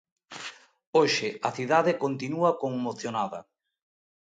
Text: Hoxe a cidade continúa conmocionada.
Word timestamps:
Hoxe 0.97 1.29
a 1.47 1.49
cidade 1.57 1.91
continúa 2.03 2.51
conmocionada. 2.63 3.39